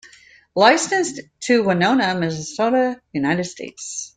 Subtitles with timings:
[0.55, 4.09] Licensed to Winona, Minnesota, United States.